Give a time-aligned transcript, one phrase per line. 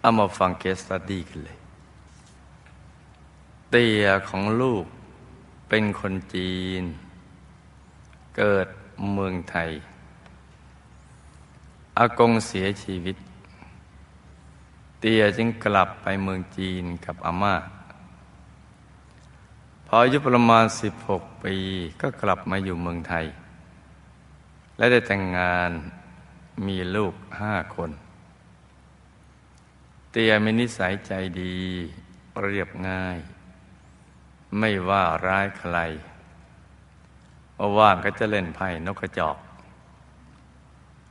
[0.00, 1.56] เอามาฟังเคสตัดดี้กันเลย
[3.70, 4.84] เตียของลูก
[5.68, 6.82] เป็นคนจีน
[8.36, 8.68] เกิด
[9.12, 9.70] เมืองไทย
[11.98, 13.16] อากงเสียชีวิต
[15.00, 17.54] เตียจึงกลับไปเมืองจีนกับอาม่า
[19.86, 20.64] พออายุประมาณ
[21.04, 21.56] 16 ปี
[22.00, 23.26] ก็กลับมาอยู่เมืองไทย
[24.76, 25.70] และได้แต่งงาน
[26.66, 27.90] มีลูกห้าคน
[30.10, 31.56] เตียมีนิสัยใจดี
[32.42, 33.18] เรียบง่าย
[34.58, 35.76] ไม่ว่าร้ายใคร
[37.78, 39.36] ว่างก็จะเล่นไพ่นกกระจอก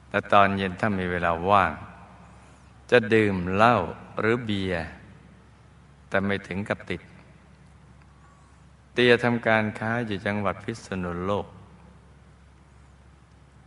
[0.09, 1.73] และตอนเย็นถ้ามีเวลาว่าง
[2.91, 3.75] จะดื่มเหล้า
[4.19, 4.85] หรือเบียร์
[6.09, 7.01] แต่ไม่ถึงกับติด
[8.93, 11.47] เตียทำการค้าอยู่จังหวัดพิษณุโลก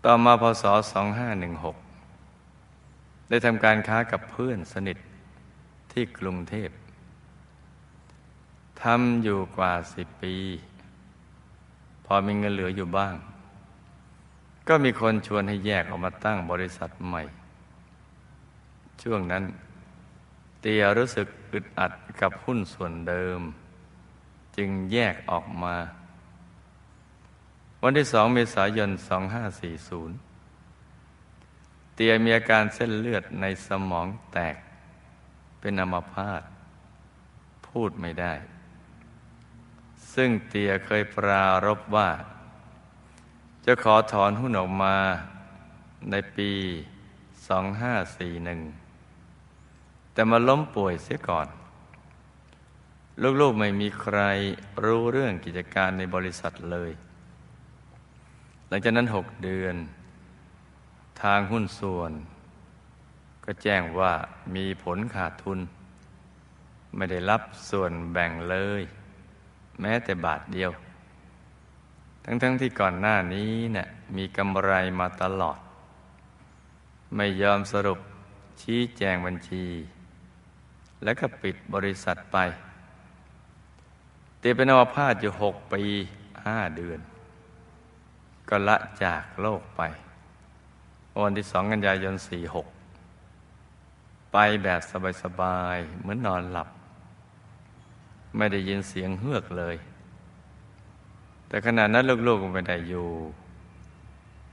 [0.05, 0.65] ต่อมาพศ
[1.93, 4.99] 2516 ได้ทำการค้ากับเพื่อนสนิท
[5.93, 6.71] ที่กรุงเทพ
[8.83, 10.37] ทำอยู่กว่าสิบปี
[12.05, 13.15] พอมีเงินเหลืออยู่บ้าง
[14.69, 17.23] ก็มีคนชวนให้แยกออกมาตั้งบริษัทใหม่
[19.03, 19.45] ช่วงนั้น
[20.61, 23.41] เตียรู้สึกอึดอัดกับหุ้นส่วนเดิม
[24.57, 25.77] จึงแยกออกมา
[27.83, 28.91] วันที่สองเมษายน
[30.23, 34.57] 2540 เตียมีอาการเส้นเลือดในสมองแตก
[35.63, 36.43] เป็นอัมพาต
[37.69, 38.35] พูดไม่ได้
[40.15, 42.11] ซึ่งเตียเคยปรารบว่า
[43.67, 44.97] จะขอถอนหุ้นออกมา
[46.11, 46.53] ในปี
[47.73, 51.47] 2541 แต่มาล้มป่วยเสียก่อน
[53.41, 54.19] ลูกๆไม่มีใคร
[54.85, 56.91] รู้เรื่องกิจการในบริษัทเลย
[58.69, 59.75] หลังจากนั้นหกเดือน
[61.23, 62.13] ทางหุ้นส่วน
[63.45, 64.13] ก็แจ้งว่า
[64.55, 65.59] มีผลขาดทุน
[66.97, 68.83] ไม่ได้รับส่วนแบ่งเลย
[69.81, 70.71] แม้แต่บาทเดียว
[72.25, 75.59] ทั้งๆทที่ก่อนหน้านี้เนะี่ยมีกำไรมาตลอด
[77.17, 77.99] ไม่ยอมสรุป
[78.63, 79.65] ชี้แจงบัญชี
[81.03, 82.37] แล้วก็ปิดบริษัทไป
[84.39, 85.83] เตียเป็นอวพาตอยู่หกปี
[86.47, 87.01] ห้าเดือน
[88.49, 89.83] ก็ละจากโลกไป
[91.25, 92.67] วันที่สองกันยายนสี่หก
[94.33, 94.81] ไปแบบ
[95.23, 96.69] สบายๆเหมือนนอนหลับ
[98.37, 99.77] ไม่ได้ยินเสียงเฮือกเลย
[101.49, 103.09] แต่ขณะนั้นลูกๆก็ไม่ได้อยู่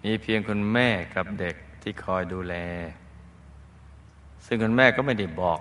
[0.03, 2.55] มีเพียงคุณแม่กับเด็กที่คอยดูแล
[4.45, 5.59] ซึ่งคุณแม่ก็ไม่ได้บอก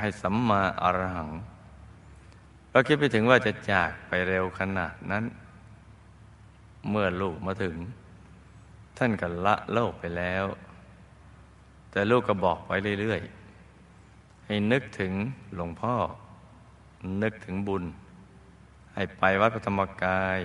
[0.00, 1.30] ให้สัมมาอรหัง
[2.70, 5.24] เราคิดไปถึงว่าจะจากไปเร็วขนาดนั้น
[6.90, 7.76] เมื่อลูกมาถึง
[8.98, 10.44] ท่านก็ละโลกไปแล้ว
[11.90, 13.41] แต่ลูกก็บอกไว้เรื่อยๆ
[14.46, 15.12] ให้นึกถึง
[15.54, 15.94] หลวงพ่อ
[17.22, 17.84] นึกถึงบุญ
[18.94, 20.38] ให้ไปวัดพระธรรมกาย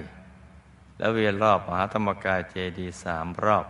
[0.98, 3.66] แล้วเวียนรอบมหาธรรมกายเจดีสามรอบ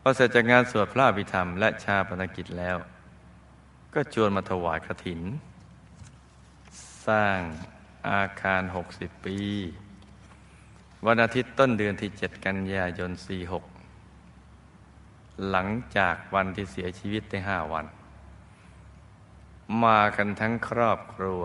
[0.00, 2.76] พอเสร็จจากงานสวดพระพิธรรม และชาปนกิจแล้ว
[3.94, 5.20] ก็ชวนมาถวายกฐิน
[7.06, 7.38] สร้าง
[8.10, 9.38] อาคารหกสิบปี
[11.06, 13.64] วันอาทิตย์ต้นเดือนที่เจ็ดกันยายนสี่หก
[15.50, 17.86] หลังจากวันที่เสียชีวิตได้ห้าวัน
[19.82, 21.42] มากันทั้งครอบครัว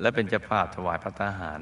[0.00, 1.60] และเป็นเจ้าภาพถวายพระทหาร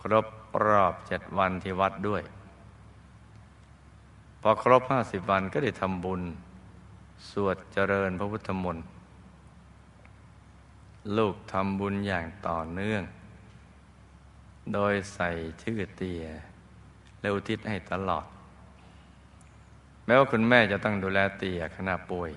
[0.00, 0.26] ครบ
[0.66, 2.22] รอบเจ็ดวันที่วัดด้วย
[4.40, 6.22] พอครบห้าสิบวันก็ได้ทำบุญ
[7.30, 8.86] สวดเจริญพระพุทธมนต์
[11.16, 13.02] ลูกทำบุญอย่างต่อเนื่อง
[14.74, 15.28] โดยใส่
[15.62, 16.24] ชื่อเตีย
[17.20, 18.26] และอุทิศให้ตลอด
[20.06, 22.30] แม้ว่าคุณแม่จะต้องดูแลเตียขณะป่วย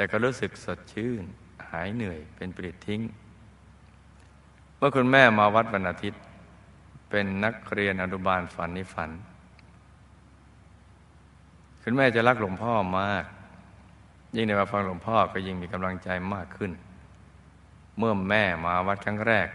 [0.00, 1.22] แต่ก็รู้สึกสดชื่น
[1.70, 3.00] หายเหนื่อยเป็นปลิดทิ้ง
[4.76, 6.20] เมื่อคุณแม่มาวัดวันอาทิตย์
[7.10, 9.10] เป็นนักเรียนอนุบาลฝันนิฝัน
[11.82, 13.24] คุณแม่จะรักหลวงพ่อมาก
[14.36, 16.72] ยิ่งในมาฟังหลวงพ่อก็ยิ่งมีกำลังใจมากขึ้น
[17.98, 19.48] เมื่อแม่มาวัดครั้งแรก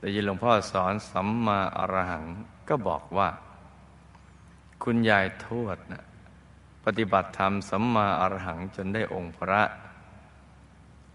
[0.00, 2.24] ได้ยินหลวงพ่อสอนสัมมาอรหัง
[2.68, 3.28] ก็บอกว่า
[4.84, 6.04] คุณยายทวดนะ
[6.84, 9.62] ปฏิบัติธรรมสัมมาอรหังจนได้องค์พระ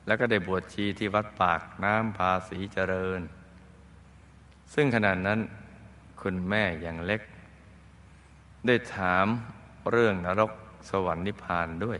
[0.05, 3.21] แล้วก็ได้บวชชีที่วัดปากน้ำภาษีเจริญ
[4.73, 5.39] ซึ่งขณะนั้น
[6.21, 7.21] คุณแม่ย่างเล็ก
[8.67, 9.25] ได้ถาม
[9.91, 10.51] เรื่องนรก
[10.89, 11.99] สวรรค์นิพพานด้วย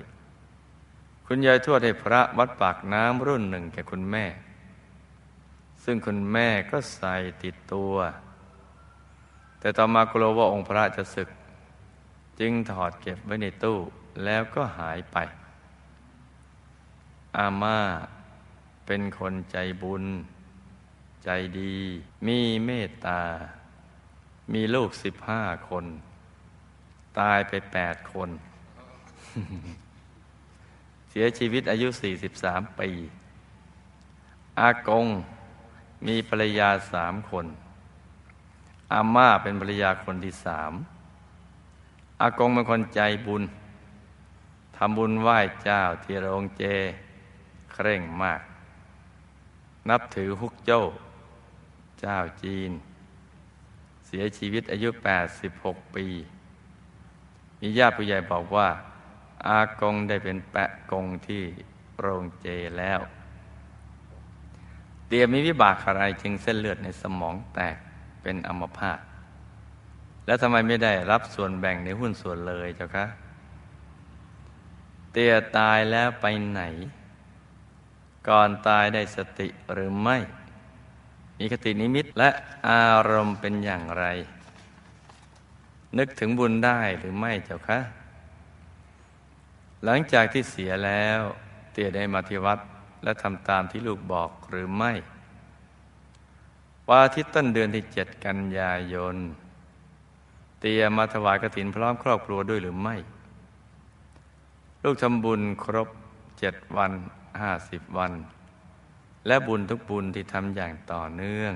[1.26, 4.26] คุณยายทวดให้พระวัดปากน้ำรุ่นหนึ่งแก่คุณแม่
[5.84, 7.94] ซึ่งคุณแม่ก็ใส่ติดตัว
[9.60, 11.30] แต่ต่อมากลัวว่าองค์พระจะศึก
[12.40, 13.78] จึงถอดเก็บไว้ในตู้
[14.24, 15.18] แล้วก็หายไป
[17.38, 17.80] อาม่า
[18.86, 20.04] เป็นคนใจบุญ
[21.24, 21.78] ใจดี
[22.28, 23.22] มีเมตตา
[24.54, 25.86] มีลูกสิบห้าคน
[27.20, 28.30] ตายไปแปดคน
[31.10, 32.90] เสียชีวิตอายุสี่สิบสามปี
[34.60, 35.08] อากง
[36.08, 37.46] มีภรรยาสามคน
[38.94, 40.74] อาม่าเป็นภรรยาคนที่สาม
[42.22, 43.44] อากงเป็นคนใจบุญ
[44.76, 46.64] ทำบุญไหว้เจ้าที่โรงเจ
[47.74, 48.42] เคร่งมาก
[49.90, 50.80] นับถือฮุกโจ้
[52.02, 52.72] เจ้าจีน
[54.08, 54.90] เสียชีวิตอายุ
[55.42, 56.08] 86 ปี
[57.60, 58.70] มีญาติผู้ใหญ่บอกว่า
[59.48, 61.44] อากงได้เป็นแปะกงที่
[62.00, 63.00] โรงเจแล้ว
[65.08, 67.76] เตียมีวิบากอะไรจึงเส้นเลือดในสมองแตก
[68.22, 69.00] เป็นอัมพาต
[70.30, 73.06] แล้วทำไมไม่ได้รับส่วนแบ่งในหุ้นส่วนเลยเจ้าคะ
[75.12, 76.62] เตียตายแล้วไปไหน
[78.28, 80.18] ก่อนตายได้สติหรือไม่
[81.38, 82.30] มีคตินิมิตและ
[82.70, 84.06] อารมณ์เป็นอย่างไร
[85.98, 87.80] นึกถึงบุญได้หรือไม่เจ้าคะ
[89.84, 91.20] หลังจากที่เสียแล้ว
[91.72, 92.60] เตียได้มาที่วัด
[93.04, 94.94] และทำตามที่ลูกบอกหรือไม่
[96.88, 99.18] วันอาทิตย์ต้นเดือนที่เจ็ดกันยายน
[100.60, 102.96] เตียมาถวายกฐินพร้อมครอบครัวด้วยหรือไม่
[104.84, 105.90] ลูกทำบุญครบ
[106.40, 106.92] เจ็ดวัน
[107.42, 108.12] ห้าสิบวัน
[109.28, 111.54] และบุญทุกบุญที่ทำอย่างต่อเนื่อง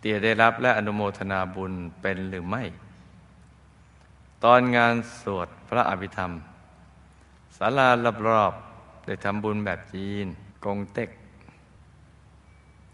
[0.00, 2.62] เตียได้รับและอนุโมทนาบุญเป็นหรือไม่
[4.44, 6.32] ตอนงานสวดพระอภิธรรม
[7.56, 7.88] ศาลา
[8.28, 10.26] รอบๆได้ทำบุญแบบจีน
[10.64, 11.10] กงเต็ก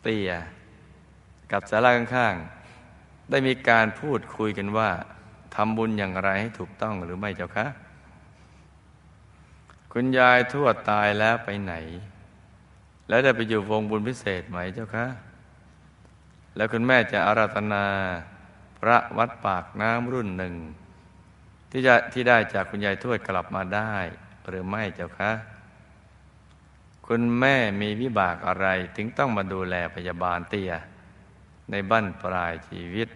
[0.03, 0.31] เตีย
[1.53, 2.64] กับศาลาข้างๆ
[3.31, 4.91] ได้มีการพูดคุยกันว่า
[5.55, 7.67] ทำบุญอย่างไรให้ถูกต้องหรือไม่เจ้าคะ
[9.93, 11.75] คุณยายทวดตายแล้วไปไหน
[13.09, 15.07] แล้วได้ไปอยู่วงบุญพิเศษไหมเจ้าคะ
[16.57, 17.85] แล้วคุณแม่จะอาราธนา
[18.79, 20.55] พระวัดปากน้ำรุ่นหนึ่ง
[21.71, 23.95] ที่จะที่ได้จากคุณยายทวดกลับมาได้
[24.49, 25.33] หรือไม่เจ้าคะ
[27.07, 28.67] คุณแม่มีวิบากอะไร
[28.97, 30.73] ถึงต้องมาดูแลพยาบาลเตีย
[31.71, 33.09] ในบ้านปลายชีวิต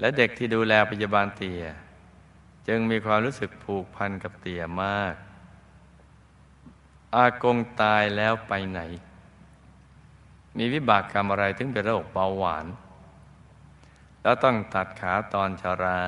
[0.00, 1.62] และเด็กที่ดูแลพยาบาลเตีย
[2.68, 5.14] จึงมีความรู้สึกผูกพันกับเตียมาก
[7.14, 8.80] อากงตายแล้วไปไหน
[10.58, 12.66] มีวิบากกรรมอะไรถึงเป็นโรคเบาหวาน
[14.22, 16.02] แล้วต้องตัดขาตอนชารา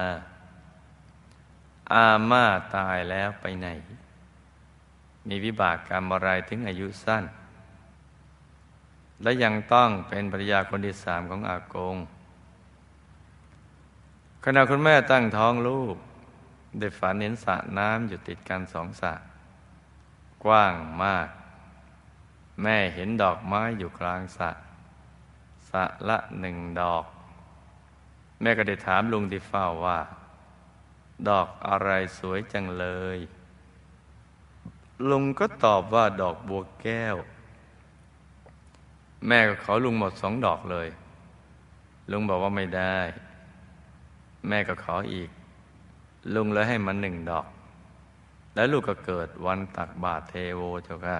[1.93, 2.45] อาม่า
[2.77, 3.69] ตายแล้วไปไหน
[5.29, 7.25] มีวิบากกรรมอะไรถึงอายุสั้น
[9.23, 11.97] และยังต้องเป็นภรรยาคนที่สามของอากง
[14.45, 15.97] ขณะคุณแม่ตั้งท้องลูก
[16.79, 19.13] ได้ฝันเห็นสระน้ำอยู่ติดกันสองสระ
[20.45, 21.29] กว้างมาก
[22.63, 24.51] แม่เห็นดอกไม้อยู่กลางสระ
[25.71, 27.05] สระละหนึ่งดอก
[28.41, 29.99] แม่ก็ได้ถามลุงที่เฝ้าว่า
[31.29, 33.19] ดอกอะไรสวยจังเลย
[35.11, 37.17] ลุงก็ตอบว่าดอกบัวแก้ว
[39.27, 40.89] แม่ก็ขอลุงหมดสองดอกเลย
[42.11, 42.97] ลุงบอกว่าไม่ได้
[44.49, 45.31] แม่ก็ขออีก
[46.35, 47.47] ลุงเลยให้มันหนึ่งดอก
[48.55, 51.19] แล้วลูกก็เกิดวันตักบาตรเทโวเจ้าค่ะ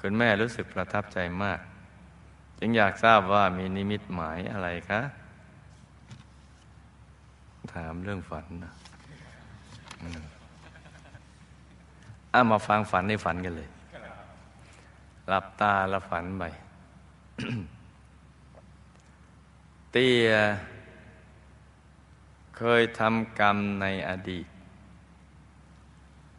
[0.00, 1.60] คุณแม่รู้สึกประทับใจมาก
[2.58, 5.00] จึงอยากทราบว่ามีนิมิตหมายอะไรคะ
[7.72, 8.72] ถามเรื่องฝันนะ
[12.32, 13.68] อะมาฟังฝันในฝันกันเลย
[15.28, 16.42] หลับตาล้วฝันไป
[19.90, 20.30] เตีย
[22.56, 24.46] เคยทำกรรมในอดีต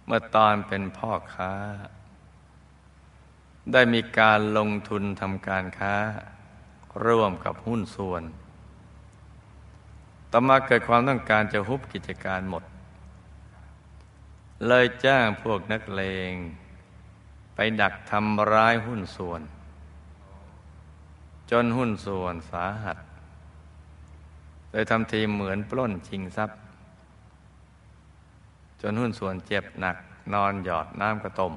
[0.05, 1.53] เมื่อตอนเป็นพ่อค้า
[3.71, 5.95] ได้มีการลงทุนทำการค้า
[7.05, 8.23] ร่วมกับหุ้นส่วน
[10.31, 12.63] ต่อมาเกิดความต้องการจะฮุบกิจการหมด
[14.67, 16.01] เลยจ้างพวกนักเล
[16.31, 16.33] ง
[17.55, 19.41] ไปดักทำร้ายหุ้นส่วน
[21.51, 22.97] จนหุ้นส่วนสาหัส
[24.71, 26.57] โดยทำทีเหมือนปล้นชิงทรัพย์
[28.81, 29.97] จนหุ้นส่วนเจ็บหนัก
[30.33, 31.53] นอนหยอดน้ำกระตม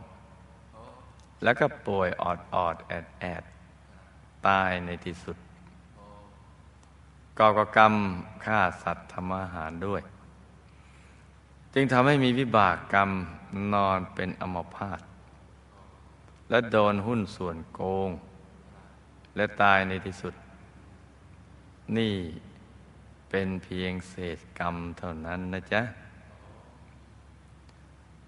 [1.42, 3.42] แล้วก็ป่วยออดออดแอดแอด
[4.46, 5.36] ตายในที่สุด
[7.38, 7.94] ก่อกรรม
[8.44, 10.02] ฆ่าสัตว์ทำอาหารด้วย
[11.74, 13.10] จึงทำให้มีวิบากกรรม
[13.74, 15.00] นอนเป็นอมพาต
[16.50, 18.10] และโดนหุ้นส่วนโกง
[19.36, 20.34] และตายในที่สุด
[21.96, 22.14] นี่
[23.30, 25.82] เป็นเพียงเศษกรรมเท่านั้นนะจ๊ะ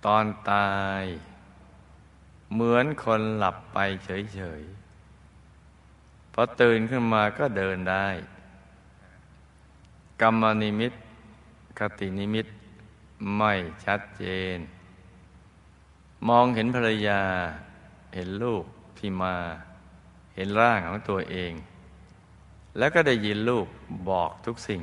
[0.04, 1.02] ตอนตาย
[2.52, 8.08] เหมือนคนหลับไปเฉยๆพอตื่นขึ้นมาก็เดินได้
[10.22, 10.92] กรรมนิมิต
[11.78, 12.46] คตินิมิต
[13.36, 13.52] ไม่
[13.84, 14.24] ชัดเจ
[14.56, 14.58] น
[16.28, 17.22] มองเห็นภรรยา
[18.14, 18.64] เห็นลูก
[18.98, 19.34] ที่มา
[20.34, 21.52] เห็นร่างของตัวเอง
[22.78, 23.66] แล้วก็ได้ยินลูก
[24.08, 24.82] บอกทุกสิ่ง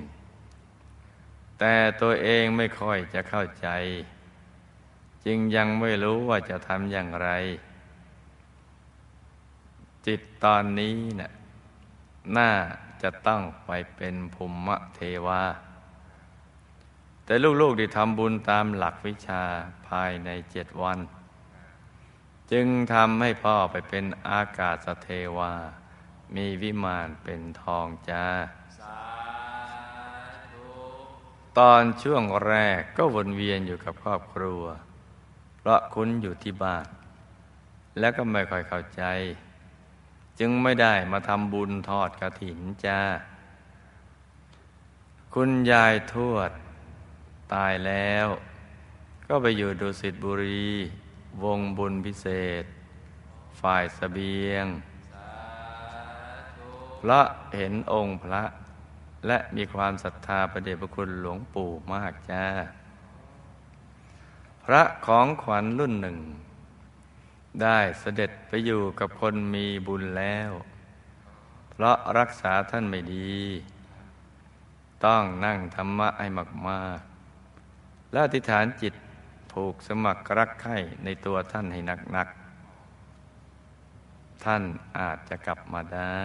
[1.59, 3.67] แต่ตัวเองไม่ค่อยจะเข้าใจ
[5.25, 7.29] จึงยังไม่รู้ว่าจะทำอย่างไร
[10.05, 11.31] จิตตอนนี้นะ่ะ
[12.37, 12.51] น่า
[13.01, 15.43] จะต้องไปเป็นภูมิเทวา
[17.25, 19.43] แต่ลูกๆได้ทำบุญตามหลักวิชา
[19.87, 20.99] ภายในเจ็ดวัน
[22.51, 25.53] จึงทำให้พ่อไปเป็นอากาศเทวา
[26.35, 28.27] มีวิมานเป็นทองจ้า
[31.57, 34.63] ตอนช่วงแรกก็วนเวียนอยู่กับครอบครัว
[35.57, 36.85] เพราะคุณอยู่ที่บ้าน
[37.99, 39.03] แล้วก็ไม่ค่อยเข้าใจ
[40.39, 43.01] จึงไม่ได้มาทำบุญทอดกระถินจ้า
[45.33, 46.51] คุณยายทวด
[47.53, 48.27] ตายแล้ว
[49.27, 50.67] ก็ไปอยู่ดุสิตบุรี
[51.43, 52.27] วงบุญพิเศ
[52.61, 52.63] ษ
[53.61, 54.65] ฝ่ายสเสบียง
[57.01, 57.21] พระ
[57.55, 58.43] เห็นองค์พระ
[59.27, 62.45] และมีความศรัทธาประเดชพระคุณหลวงปู่มากจ้า
[64.65, 66.17] พระของขวัญรุ่นหนึ่ง
[67.61, 70.51] ได้เสด็จไปอยู่กับคนมีบุญแล้ว
[71.71, 73.35] เพราะรักษาท่านไม่ดี
[75.05, 76.27] ต้องนั่งธรรมะให้
[76.67, 77.01] มาก
[78.11, 78.93] และอธิษฐานจิต
[79.57, 81.79] ผูกสมัครรักใคร่ในตัวท่านให้
[82.17, 84.63] นักๆ ท่าน
[84.99, 86.23] อาจจะกลับมาได้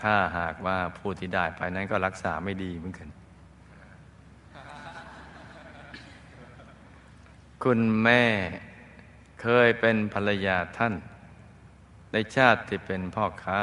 [0.00, 3.08] ถ้าหากว่าผู้ที่ได้ไปนั้นก็รักษาไม่ดีเหมือนกัน
[7.62, 8.22] คุณแม่
[9.40, 10.94] เคยเป็นภรรยาท่าน
[12.12, 13.62] ในชาติที่เป็นพ่อค้า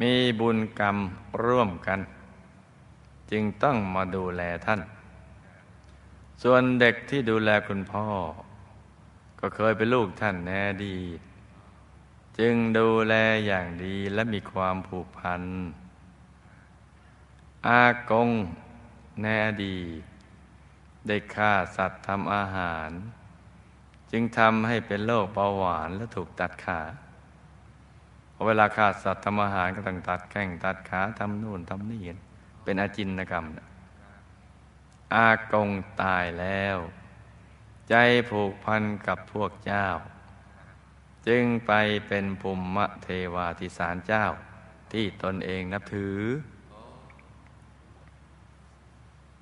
[0.00, 0.96] มีบุญกรรม
[1.44, 2.00] ร่วมกัน
[3.30, 4.82] จึงต้องมาดูแลท่าน
[6.42, 8.06] ส่วนเด็กที่ดูแลคุณพ่อ
[9.40, 10.98] ก็เคยเป็นลูกท่านแน่ดี
[12.38, 13.14] จึงดูแล
[13.46, 15.42] อย่างดีและมีความผูกพัน
[17.66, 18.30] อากง
[19.22, 19.76] แน่ดี
[21.06, 22.90] ได้ฆ่าสัตว์ทำอาหาร
[24.12, 26.80] จึงทำให้เป็นโรคเบาหวานและถูกตัดขา
[28.46, 32.02] เวลาฆ่าสัตว์ทำอาหารก็ต้องตัดแข้งตัดขาทำนู่นทำนี่
[32.64, 33.44] เป็นอาจินกรรม
[35.14, 35.70] อากง
[36.02, 36.76] ตายแล้ว
[37.90, 37.94] ใจ
[38.30, 39.86] ผูกพันกับพวกเจ้า
[41.26, 41.72] จึงไป
[42.08, 44.24] เป็นภูมิเทวาทิสารเจ้า
[44.92, 46.18] ที่ตนเองนับถือ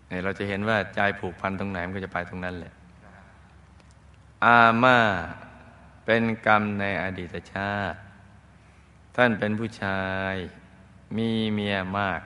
[0.08, 2.72] เนี่ยเราจะเห็นว่าใจผูกพันตรงไหนมันก็จะไปตรงนั้นแหละ
[4.44, 4.98] อาม่า
[6.04, 7.98] เป็นกรรมในอดีตชาติ
[9.16, 10.02] ท่านเป็นผู้ชา
[10.32, 10.34] ย
[11.16, 12.20] มีเมียมาก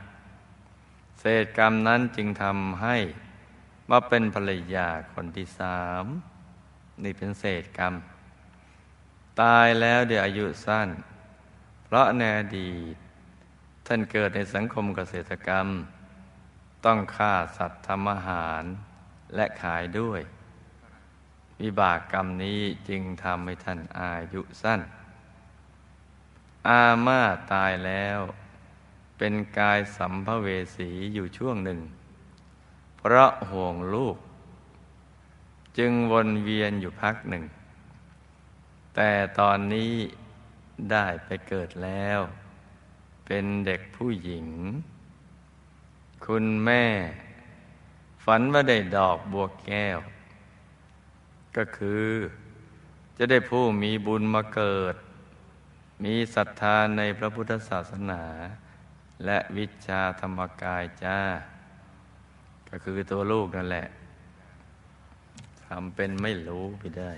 [1.21, 2.97] เศษกรรมนั้นจึงทำให้
[3.91, 6.05] มาเป็นภรรยาคนที่สาม
[7.05, 7.95] นี่เป็นเศษกรรม
[9.41, 10.89] ตายแล้วเดี๋ยวอายุสั้น
[11.85, 12.95] เพราะในอดีต
[13.87, 15.67] ท่านเกิดในสังคมเกษตรกรรม
[16.85, 18.63] ต้องฆ่าสัตว์ทำอาหาร
[19.35, 20.21] และขายด้วย
[21.61, 24.81] วิบากกรรมนี้จึงทำให้ท่านอายุสั้น
[26.69, 28.19] อาม่าตายแล้ว
[29.19, 31.81] เป็นกายสัมภเวสีอยู่ช่วงหนึ่ง
[33.09, 34.17] เพราะห่วงลูก
[35.79, 37.45] จึงวนเวียนอยู่พักหนึ่ง
[38.95, 39.95] แต่ตอนนี้
[40.91, 42.21] ได้ไปเกิดแล้ว
[43.27, 44.47] เป็นเด็กผู้หญิง
[46.27, 46.85] คุณแม่
[48.25, 49.99] ฝันว่าได้ดอกบัวแก้ว
[51.57, 52.09] ก็คือ
[53.19, 54.95] จะได้ผู้มีบุญมาเกิด
[56.05, 58.23] มีศรัทธาในพระพุทธศาสนา
[59.25, 61.21] และวิชาธรรมกายจ้า
[62.71, 63.87] ก็คือตัวลูกนั่นแหละ
[65.67, 67.11] ทำเป็นไม่รู้ไปได้